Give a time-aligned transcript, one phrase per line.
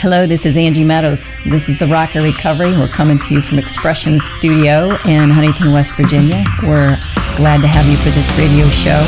[0.00, 1.28] Hello, this is Angie Meadows.
[1.44, 2.72] This is the Rocker Recovery.
[2.72, 6.42] We're coming to you from Expression Studio in Huntington, West Virginia.
[6.62, 6.96] We're
[7.36, 9.04] glad to have you for this radio show.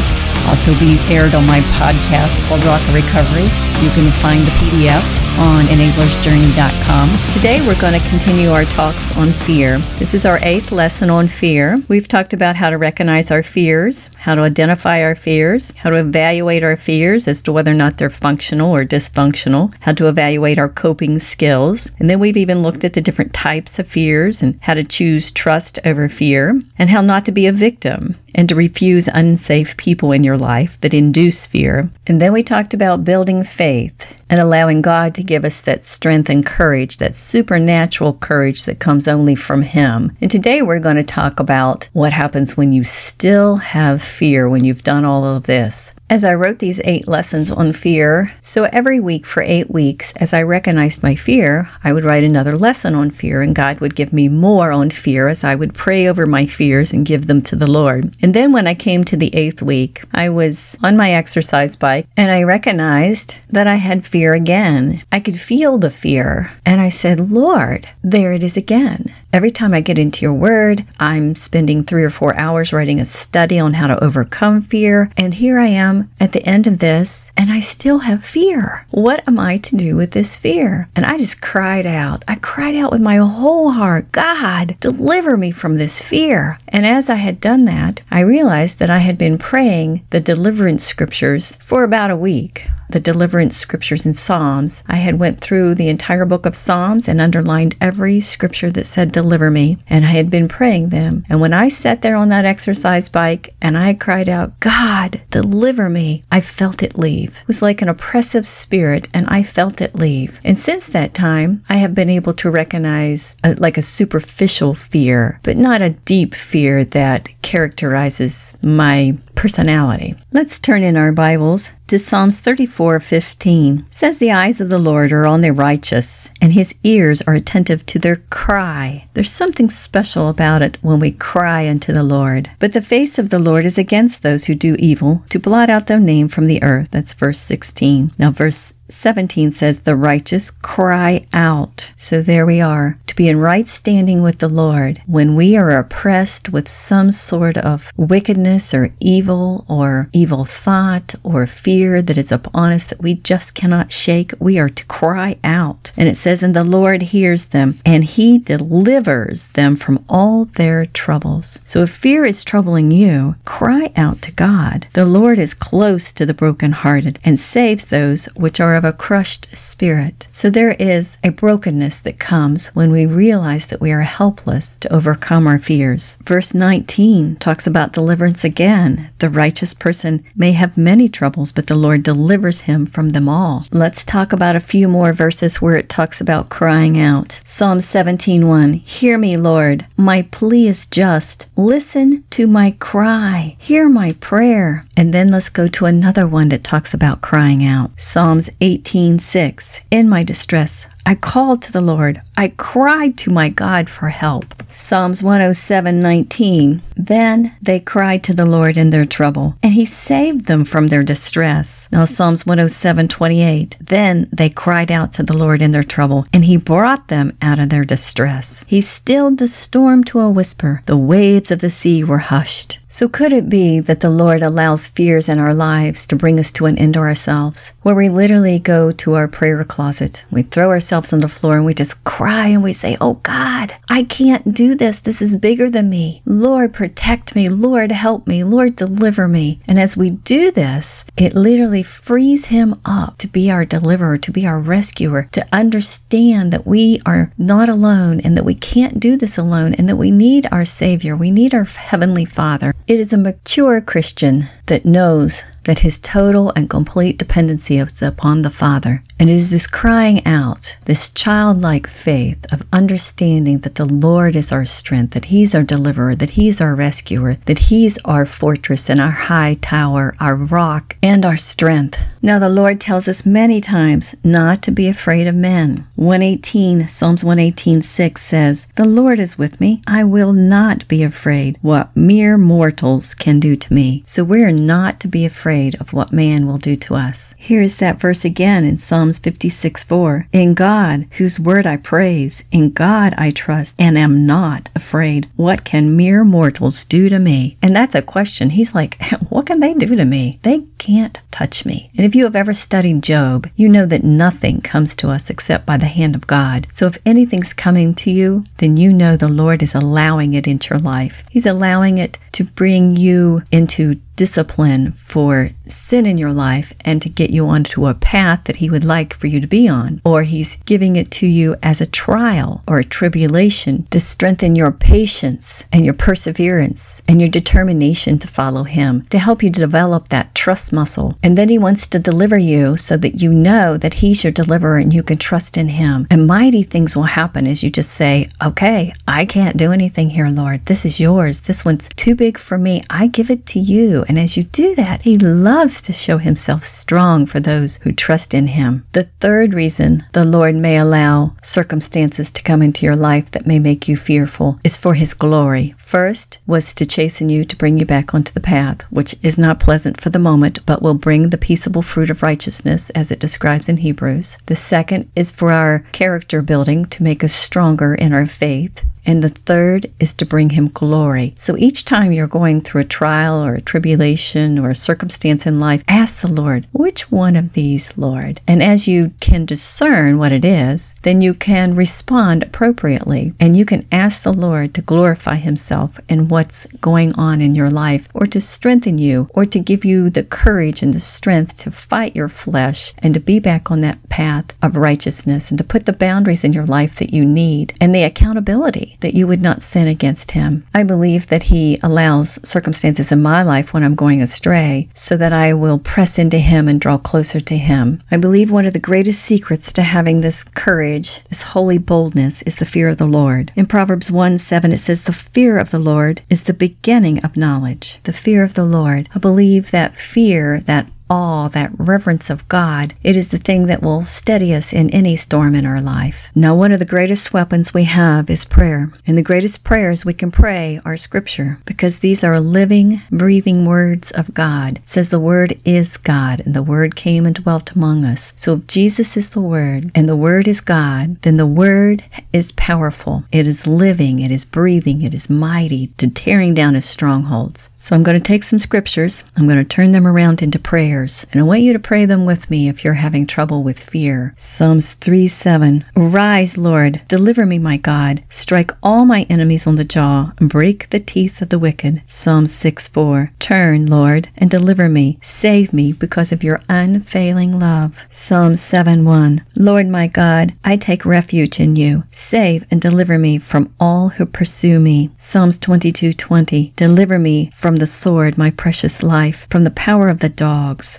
[0.52, 3.48] Also be aired on my podcast called Rocker Recovery.
[3.80, 7.32] You can find the PDF on enablersjourney.com.
[7.32, 9.78] Today we're going to continue our talks on fear.
[9.96, 11.76] This is our eighth lesson on fear.
[11.88, 15.96] We've talked about how to recognize our fears, how to identify our fears, how to
[15.96, 20.58] evaluate our fears as to whether or not they're functional or dysfunctional, how to evaluate
[20.58, 24.58] our coping skills, and then we've even looked at the different types of fears and
[24.62, 28.54] how to choose trust over fear, and how not to be a victim and to
[28.54, 31.90] refuse unsafe people in your life that induce fear.
[32.06, 36.30] And then we talked about building faith and allowing God to give us that strength
[36.30, 40.16] and courage, that supernatural courage that comes only from Him.
[40.22, 44.64] And today we're going to talk about what happens when you still have fear when
[44.64, 48.30] you've done all of this as I wrote these eight lessons on fear.
[48.42, 52.58] So every week for eight weeks, as I recognized my fear, I would write another
[52.58, 56.06] lesson on fear, and God would give me more on fear as I would pray
[56.06, 58.14] over my fears and give them to the Lord.
[58.20, 62.06] And then when I came to the eighth week, I was on my exercise bike
[62.14, 65.02] and I recognized that I had fear again.
[65.12, 66.50] I could feel the fear.
[66.66, 69.14] And I said, Lord, there it is again.
[69.32, 73.06] Every time I get into your word, I'm spending three or four hours writing a
[73.06, 75.10] study on how to overcome fear.
[75.16, 78.86] And here I am at the end of this, and I still have fear.
[78.90, 80.88] What am I to do with this fear?
[80.94, 82.24] And I just cried out.
[82.28, 86.58] I cried out with my whole heart God, deliver me from this fear.
[86.68, 90.84] And as I had done that, I realized that I had been praying the deliverance
[90.84, 94.82] scriptures for about a week the deliverance scriptures in Psalms.
[94.86, 99.12] I had went through the entire book of Psalms and underlined every scripture that said
[99.12, 101.24] deliver me, and I had been praying them.
[101.28, 105.88] And when I sat there on that exercise bike and I cried out, God, deliver
[105.88, 107.38] me, I felt it leave.
[107.40, 110.40] It was like an oppressive spirit, and I felt it leave.
[110.44, 115.40] And since that time, I have been able to recognize a, like a superficial fear,
[115.42, 120.14] but not a deep fear that characterizes my personality.
[120.32, 123.84] Let's turn in our Bibles to Psalms 34:15.
[123.90, 127.84] Says the eyes of the Lord are on the righteous, and his ears are attentive
[127.86, 129.06] to their cry.
[129.14, 132.50] There's something special about it when we cry unto the Lord.
[132.58, 135.86] But the face of the Lord is against those who do evil, to blot out
[135.86, 136.88] their name from the earth.
[136.90, 138.10] That's verse 16.
[138.18, 141.90] Now verse 17 says, The righteous cry out.
[141.96, 145.02] So there we are, to be in right standing with the Lord.
[145.06, 151.46] When we are oppressed with some sort of wickedness or evil or evil thought or
[151.46, 155.92] fear that is upon us that we just cannot shake, we are to cry out.
[155.96, 160.84] And it says, And the Lord hears them, and he delivers them from all their
[160.84, 161.60] troubles.
[161.64, 164.86] So if fear is troubling you, cry out to God.
[164.92, 170.28] The Lord is close to the brokenhearted and saves those which are a crushed spirit.
[170.32, 174.92] So there is a brokenness that comes when we realize that we are helpless to
[174.92, 176.16] overcome our fears.
[176.24, 179.10] Verse 19 talks about deliverance again.
[179.18, 183.66] The righteous person may have many troubles, but the Lord delivers him from them all.
[183.70, 187.40] Let's talk about a few more verses where it talks about crying out.
[187.44, 191.46] Psalm 17:1 Hear me, Lord, my plea is just.
[191.56, 193.56] Listen to my cry.
[193.58, 194.84] Hear my prayer.
[194.96, 197.90] And then let's go to another one that talks about crying out.
[197.96, 202.22] Psalms 18:6 In my distress I called to the Lord.
[202.36, 204.54] I cried to my God for help.
[204.70, 210.64] Psalms 107:19 Then they cried to the Lord in their trouble, and he saved them
[210.64, 211.88] from their distress.
[211.92, 216.56] Now Psalms 107:28 Then they cried out to the Lord in their trouble, and he
[216.56, 218.64] brought them out of their distress.
[218.66, 220.82] He stilled the storm to a whisper.
[220.86, 222.78] The waves of the sea were hushed.
[222.88, 226.50] So could it be that the Lord allows fears in our lives to bring us
[226.52, 230.68] to an end to ourselves, where we literally go to our prayer closet, we throw
[230.68, 234.54] ourselves on the floor and we just cry and we say, "Oh God, I can't
[234.54, 235.00] do this.
[235.00, 236.22] This is bigger than me.
[236.26, 237.48] Lord, protect me.
[237.48, 238.42] Lord, help me.
[238.42, 243.52] Lord, deliver me." And as we do this, it literally frees him up to be
[243.52, 248.44] our deliverer, to be our rescuer, to understand that we are not alone and that
[248.44, 251.14] we can't do this alone and that we need our savior.
[251.14, 252.74] We need our heavenly Father.
[252.88, 258.42] It is a mature Christian that knows that his total and complete dependency is upon
[258.42, 259.02] the Father.
[259.18, 264.50] And it is this crying out, this childlike faith of understanding that the Lord is
[264.50, 269.00] our strength, that He's our deliverer, that He's our rescuer, that He's our fortress and
[269.00, 271.98] our high tower, our rock and our strength.
[272.24, 275.88] Now, the Lord tells us many times not to be afraid of men.
[275.96, 279.82] 118, Psalms 118, 6 says, The Lord is with me.
[279.88, 284.04] I will not be afraid what mere mortals can do to me.
[284.06, 287.34] So we are not to be afraid of what man will do to us.
[287.38, 290.28] Here's that verse again in Psalms 56, 4.
[290.32, 295.28] In God, whose word I praise, in God I trust, and am not afraid.
[295.34, 297.56] What can mere mortals do to me?
[297.60, 298.50] And that's a question.
[298.50, 300.38] He's like, What can they do to me?
[300.42, 301.90] They can't touch me.
[301.96, 305.66] And if you have ever studied Job, you know that nothing comes to us except
[305.66, 306.66] by the hand of God.
[306.72, 310.74] So if anything's coming to you, then you know the Lord is allowing it into
[310.74, 311.24] your life.
[311.30, 317.08] He's allowing it to bring you into discipline for sin in your life and to
[317.08, 320.00] get you onto a path that He would like for you to be on.
[320.04, 324.72] Or He's giving it to you as a trial or a tribulation to strengthen your
[324.72, 330.34] patience and your perseverance and your determination to follow Him, to help you develop that
[330.34, 331.16] trust muscle.
[331.22, 334.78] And then He wants to deliver you so that you know that He's your deliverer
[334.78, 336.06] and you can trust in Him.
[336.10, 340.28] And mighty things will happen as you just say, Okay, I can't do anything here,
[340.28, 340.66] Lord.
[340.66, 341.42] This is yours.
[341.42, 342.82] This one's too big for me.
[342.90, 343.58] I give it to
[344.08, 348.34] And as you do that, He loves to show Himself strong for those who trust
[348.34, 348.84] in Him.
[348.92, 353.58] The third reason the Lord may allow circumstances to come into your life that may
[353.58, 355.74] make you fearful is for His glory.
[355.78, 359.60] First was to chasten you to bring you back onto the path, which is not
[359.60, 363.68] pleasant for the moment, but will bring the peaceable fruit of righteousness, as it describes
[363.68, 364.38] in Hebrews.
[364.46, 368.84] The second is for our character building to make us stronger in our faith.
[369.04, 371.34] And the third is to bring him glory.
[371.38, 375.58] So each time you're going through a trial or a tribulation or a circumstance in
[375.58, 378.40] life, ask the Lord, which one of these, Lord?
[378.46, 383.34] And as you can discern what it is, then you can respond appropriately.
[383.40, 387.70] And you can ask the Lord to glorify himself in what's going on in your
[387.70, 391.70] life or to strengthen you or to give you the courage and the strength to
[391.70, 395.86] fight your flesh and to be back on that path of righteousness and to put
[395.86, 399.62] the boundaries in your life that you need and the accountability that you would not
[399.62, 400.66] sin against him.
[400.74, 405.32] I believe that he allows circumstances in my life when I'm going astray so that
[405.32, 408.02] I will press into him and draw closer to him.
[408.10, 412.56] I believe one of the greatest secrets to having this courage, this holy boldness, is
[412.56, 413.52] the fear of the Lord.
[413.54, 417.36] In Proverbs 1 7, it says, The fear of the Lord is the beginning of
[417.36, 417.98] knowledge.
[418.04, 419.08] The fear of the Lord.
[419.14, 423.82] I believe that fear, that awe, that reverence of God, it is the thing that
[423.82, 426.30] will steady us in any storm in our life.
[426.34, 428.90] Now, one of the greatest weapons we have is prayer.
[429.06, 434.10] And the greatest prayers we can pray are scripture because these are living, breathing words
[434.12, 434.78] of God.
[434.78, 438.32] It says the word is God and the word came and dwelt among us.
[438.34, 442.52] So if Jesus is the word and the word is God, then the word is
[442.52, 443.24] powerful.
[443.30, 447.68] It is living, it is breathing, it is mighty to tearing down his strongholds.
[447.76, 450.58] So I'm going to take some scriptures, I'm going to turn them around into
[451.02, 453.78] prayers, and I want you to pray them with me if you're having trouble with
[453.78, 454.34] fear.
[454.36, 455.84] Psalms 3 7.
[455.96, 458.22] Rise, Lord, deliver me, my God.
[458.28, 462.02] Strike all my enemies on the jaw, and break the teeth of the wicked.
[462.06, 463.32] Psalm 6 4.
[463.38, 465.18] Turn, Lord, and deliver me.
[465.22, 467.96] Save me because of your unfailing love.
[468.10, 469.44] Psalm 7 1.
[469.56, 472.04] Lord, my God, I take refuge in you.
[472.12, 475.10] Save and deliver me from all who pursue me.
[475.18, 476.72] Psalms 22 20.
[476.76, 480.28] Deliver me from the sword, my precious life, from the power of the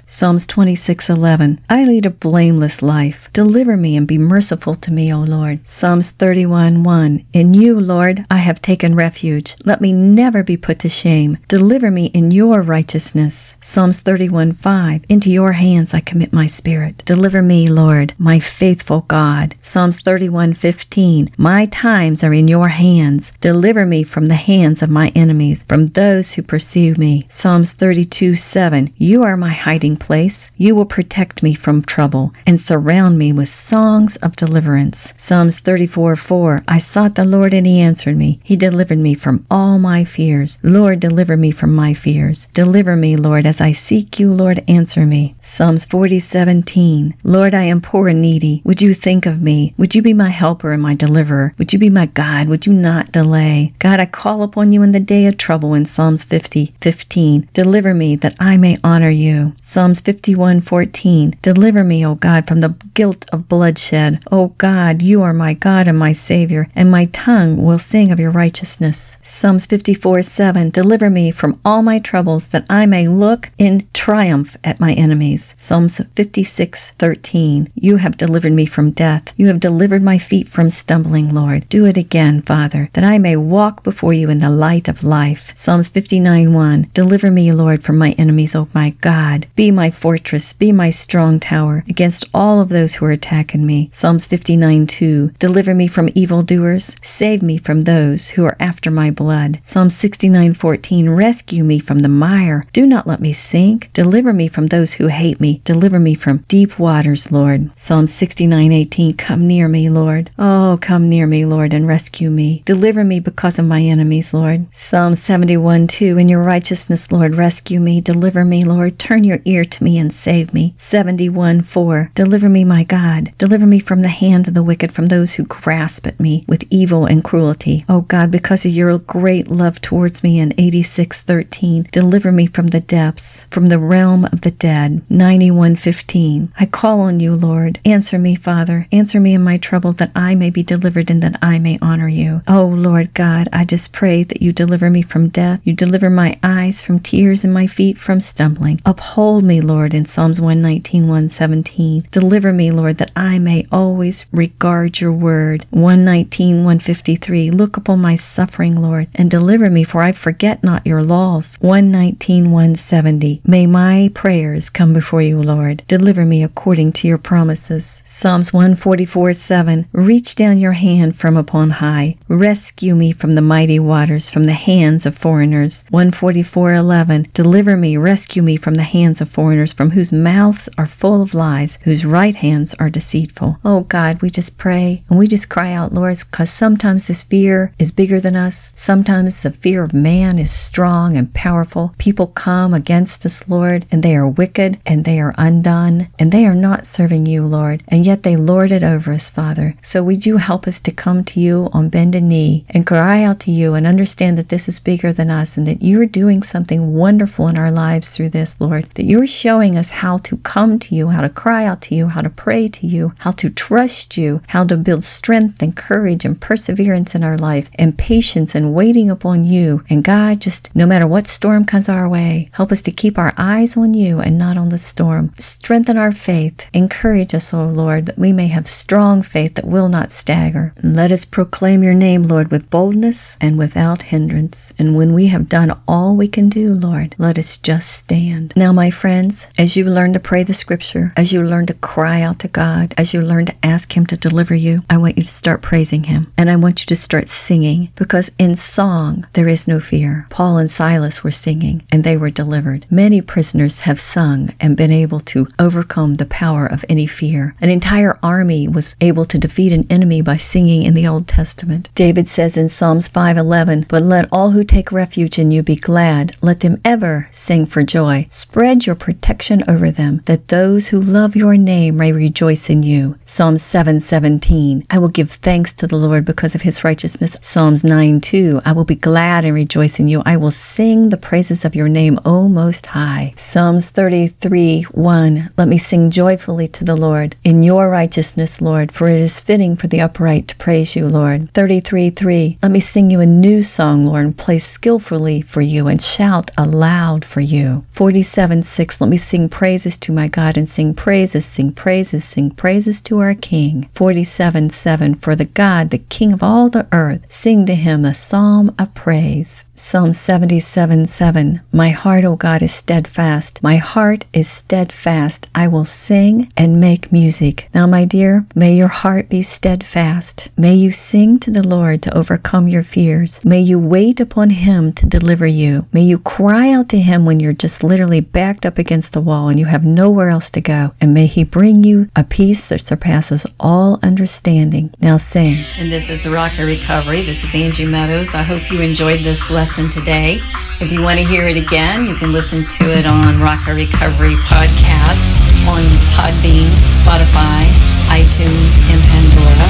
[0.08, 1.60] Psalms 26:11.
[1.70, 3.30] I lead a blameless life.
[3.34, 5.60] Deliver me and be merciful to me, O Lord.
[5.66, 7.24] Psalms 31:1.
[7.34, 9.56] In you, Lord, I have taken refuge.
[9.66, 11.38] Let me never be put to shame.
[11.48, 13.56] Deliver me in your righteousness.
[13.62, 15.02] Psalms 31:5.
[15.10, 17.04] Into your hands I commit my spirit.
[17.06, 19.56] Deliver me, Lord, my faithful God.
[19.60, 21.30] Psalms 31:15.
[21.38, 23.32] My times are in your hands.
[23.42, 27.26] Deliver me from the hands of my enemies, from those who pursue me.
[27.30, 28.92] Psalms 32:7.
[28.98, 30.52] You are my hiding place.
[30.56, 35.14] You will protect me from trouble and surround me with songs of deliverance.
[35.18, 36.64] Psalms 34 4.
[36.68, 38.40] I sought the Lord and he answered me.
[38.44, 40.60] He delivered me from all my fears.
[40.62, 42.48] Lord, deliver me from my fears.
[42.54, 45.36] Deliver me, Lord, as I seek you, Lord, answer me.
[45.42, 47.16] Psalms 40 17.
[47.24, 48.62] Lord, I am poor and needy.
[48.66, 49.74] Would you think of me?
[49.78, 51.56] Would you be my helper and my deliverer?
[51.58, 52.48] Would you be my God?
[52.48, 53.74] Would you not delay?
[53.80, 56.44] God, I call upon you in the day of trouble in Psalms 50.
[56.44, 57.48] 50, 15.
[57.54, 59.54] Deliver me that I may honor you.
[59.66, 64.20] Psalms 51:14 Deliver me, O God, from the guilt of bloodshed.
[64.30, 68.20] O God, you are my God and my Savior, and my tongue will sing of
[68.20, 69.18] your righteousness.
[69.24, 74.82] Psalms 54:7 Deliver me from all my troubles that I may look in triumph at
[74.82, 75.56] my enemies.
[75.58, 79.32] Psalms 56:13 You have delivered me from death.
[79.38, 81.70] You have delivered my feet from stumbling, Lord.
[81.70, 85.54] Do it again, Father, that I may walk before you in the light of life.
[85.56, 89.48] Psalms 59:1 Deliver me, Lord, from my enemies, O my God.
[89.56, 93.88] Be my fortress, be my strong tower against all of those who are attacking me.
[93.94, 95.34] Psalms 59 2.
[95.38, 99.60] Deliver me from evildoers, save me from those who are after my blood.
[99.62, 101.10] Psalm 69 14.
[101.12, 102.66] Rescue me from the mire.
[102.74, 103.92] Do not let me sink.
[103.94, 105.62] Deliver me from those who hate me.
[105.66, 107.70] Deliver me from deep waters, Lord.
[107.76, 109.14] Psalm 69 18.
[109.18, 110.32] Come near me, Lord.
[110.40, 112.64] Oh, come near me, Lord, and rescue me.
[112.66, 114.66] Deliver me because of my enemies, Lord.
[114.74, 116.18] Psalm 71 2.
[116.18, 118.02] In your righteousness, Lord, rescue me.
[118.02, 118.98] Deliver me, Lord.
[118.98, 120.76] Turn your ear to me and save me.
[120.78, 122.12] 71 4.
[122.16, 123.34] Deliver me, my God.
[123.38, 126.68] Deliver me from the hand of the wicked, from those who grasp at me with
[126.70, 127.86] evil and cruelty.
[127.90, 132.68] Oh God, because of your great love towards me in 86 13, deliver me from
[132.68, 135.02] the depths, from the realm of the dead.
[135.10, 136.54] 91 15.
[136.60, 137.80] I call on you, Lord.
[137.86, 138.88] Answer me, Father.
[138.92, 142.08] Answer me in my trouble that I may be delivered and that I may honor
[142.08, 142.42] you.
[142.48, 145.60] Oh Lord God, I just pray that you deliver me from death.
[145.64, 148.82] You deliver my eyes from tears and my feet from stumbling.
[148.86, 152.08] Uphold me, Lord, in Psalms 119 117.
[152.12, 155.66] Deliver me, Lord, that I may always regard your word.
[155.72, 157.52] 119 153.
[157.52, 161.58] Look upon my suffering, Lord, and deliver me, for I forget not your laws.
[161.62, 163.42] 119 170.
[163.46, 165.84] May my prayers come before you, Lord.
[165.88, 168.02] Deliver me according to your promises.
[168.04, 169.88] Psalms 144 7.
[169.92, 172.18] Reach down your hand from upon high.
[172.28, 175.84] Rescue me from the mighty waters, from the hands of foreigners.
[175.90, 177.30] 144 11.
[177.34, 181.34] Deliver me, rescue me from the hands of foreigners, from whose mouths are full of
[181.34, 183.58] lies, whose right hands are deceitful.
[183.66, 187.74] Oh God, we just pray and we just cry out, Lord, because sometimes this fear
[187.80, 188.72] is bigger than us.
[188.76, 191.96] Sometimes the fear of man is strong and powerful.
[191.98, 196.46] People come against us, Lord, and they are wicked and they are undone and they
[196.46, 199.76] are not serving you, Lord, and yet they lord it over us, Father.
[199.82, 203.40] So would you help us to come to you on bended knee and cry out
[203.42, 206.94] to you and understand that this is bigger than us and that you're doing something
[206.94, 210.96] wonderful in our lives through this, Lord, that you're showing us how to come to
[210.96, 214.18] you, how to cry out to you, how to pray to you, how to trust
[214.18, 218.74] you, how to build strength and courage and perseverance in our life and patience and
[218.74, 219.84] waiting upon you.
[219.88, 223.32] And God, just no matter what storm comes our way, help us to keep our
[223.38, 225.32] eyes on you and not on the storm.
[225.38, 226.68] Strengthen our faith.
[226.74, 230.74] Encourage us, O Lord, that we may have strong faith that will not stagger.
[230.78, 234.74] And let us proclaim your name, Lord, with boldness and without hindrance.
[234.80, 238.54] And when we have done all we can do, Lord, let us just stand.
[238.56, 242.22] Now, my friends, as you learn to pray the scripture, as you learn to cry
[242.22, 245.24] out to God, as you learn to ask Him to deliver you, I want you
[245.24, 246.32] to start praising Him.
[246.38, 250.26] And I want you to start singing because in song, there is no fear.
[250.30, 252.86] Paul and Silas were singing and they were delivered.
[252.90, 257.56] Many prisoners have sung and been able to overcome the power of any fear.
[257.60, 261.90] An entire army was able to defeat an enemy by singing in the Old Testament.
[261.94, 266.38] David says in Psalms 5:11, "But let all who take refuge in you be glad;
[266.42, 268.28] let them ever sing for joy.
[268.30, 273.16] Spread your protection over them, that those who love your name may rejoice in you."
[273.26, 278.62] Psalm 7:17, "I will give thanks to the Lord because of his righteousness." Psalms 9:2,
[278.66, 280.22] "I will be glad and rejoice in you.
[280.26, 285.78] I will sing the praises of your name, O Most High." Psalms 33:1, "Let me
[285.78, 290.02] sing joyfully to the Lord in your righteousness, Lord, for it is fitting for the
[290.02, 294.38] upright to praise you, Lord." 33:3, "Let me sing you a new song, Lord, and
[294.38, 300.12] play skillfully for you and shout aloud for you." 47:6, "Let me sing praises to
[300.12, 305.46] my God and sing praises, sing praises, sing praises to our King." 47:7, "For the
[305.46, 310.14] God, the King of all the earth, sing to him a psalm of praise." Psalm
[310.14, 311.60] 77 7.
[311.72, 313.60] My heart, O God, is steadfast.
[313.64, 315.50] My heart is steadfast.
[315.56, 317.70] I will sing and make music.
[317.74, 320.50] Now, my dear, may your heart be steadfast.
[320.56, 323.40] May you sing to the Lord to overcome your fears.
[323.44, 325.86] May you wait upon him to deliver you.
[325.92, 328.22] May you cry out to him when you're just literally
[328.64, 330.94] backed up against the wall and you have nowhere else to go.
[331.02, 334.94] And may he bring you a peace that surpasses all understanding.
[335.02, 335.66] Now sing.
[335.78, 337.24] And this is Rocker Recovery.
[337.24, 338.36] This is Angie Meadows.
[338.36, 340.40] I hope you enjoyed this lesson today.
[340.80, 344.36] If you want to hear it again, you can listen to it on Rocker Recovery
[344.48, 345.84] Podcast on
[346.16, 347.68] Podbean, Spotify,
[348.08, 349.68] iTunes, and Pandora.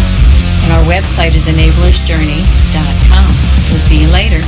[0.64, 3.28] And our website is enablersjourney.com.
[3.72, 4.42] We'll see you later.